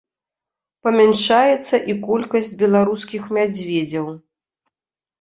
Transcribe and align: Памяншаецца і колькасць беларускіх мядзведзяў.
Памяншаецца 0.87 1.75
і 1.95 1.97
колькасць 2.09 2.51
беларускіх 2.65 3.23
мядзведзяў. 3.39 4.13